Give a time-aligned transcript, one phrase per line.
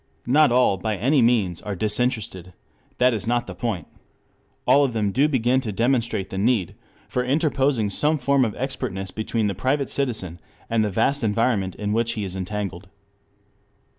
[0.25, 2.53] Not all by any means are disinterested.
[2.97, 3.85] That is not the point.
[4.65, 6.73] All of them do begin to demonstrate the need
[7.07, 10.39] for interposing some form of expertness between the private citizen
[10.71, 12.89] and the vast environment in which he is entangled.